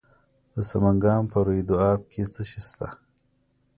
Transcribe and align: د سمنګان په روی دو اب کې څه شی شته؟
د 0.53 0.55
سمنګان 0.69 1.21
په 1.31 1.37
روی 1.45 1.61
دو 1.67 1.75
اب 1.91 2.01
کې 2.11 2.21
څه 2.33 2.41
شی 2.49 2.61
شته؟ 2.67 2.87